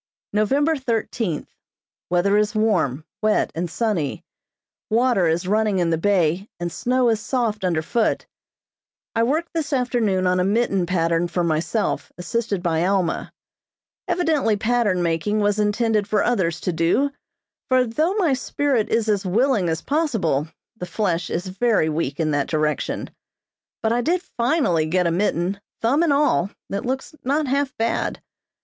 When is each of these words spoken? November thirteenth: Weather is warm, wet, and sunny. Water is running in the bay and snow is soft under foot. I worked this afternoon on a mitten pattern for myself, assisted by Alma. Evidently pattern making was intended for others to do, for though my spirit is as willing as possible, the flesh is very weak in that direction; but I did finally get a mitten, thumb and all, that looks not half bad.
November 0.33 0.75
thirteenth: 0.75 1.47
Weather 2.09 2.35
is 2.35 2.55
warm, 2.55 3.05
wet, 3.21 3.51
and 3.53 3.69
sunny. 3.69 4.23
Water 4.89 5.27
is 5.27 5.47
running 5.47 5.77
in 5.77 5.91
the 5.91 5.97
bay 5.99 6.49
and 6.59 6.71
snow 6.71 7.09
is 7.09 7.19
soft 7.19 7.63
under 7.63 7.83
foot. 7.83 8.25
I 9.13 9.21
worked 9.21 9.53
this 9.53 9.71
afternoon 9.71 10.25
on 10.25 10.39
a 10.39 10.43
mitten 10.43 10.87
pattern 10.87 11.27
for 11.27 11.43
myself, 11.43 12.11
assisted 12.17 12.63
by 12.63 12.83
Alma. 12.83 13.31
Evidently 14.07 14.57
pattern 14.57 15.03
making 15.03 15.39
was 15.39 15.59
intended 15.59 16.07
for 16.07 16.23
others 16.23 16.59
to 16.61 16.73
do, 16.73 17.11
for 17.69 17.85
though 17.85 18.15
my 18.15 18.33
spirit 18.33 18.89
is 18.89 19.07
as 19.07 19.23
willing 19.23 19.69
as 19.69 19.83
possible, 19.83 20.47
the 20.77 20.87
flesh 20.87 21.29
is 21.29 21.45
very 21.45 21.89
weak 21.89 22.19
in 22.19 22.31
that 22.31 22.49
direction; 22.49 23.07
but 23.83 23.93
I 23.93 24.01
did 24.01 24.23
finally 24.35 24.87
get 24.87 25.05
a 25.05 25.11
mitten, 25.11 25.61
thumb 25.79 26.01
and 26.01 26.11
all, 26.11 26.49
that 26.71 26.87
looks 26.87 27.13
not 27.23 27.45
half 27.45 27.77
bad. 27.77 28.19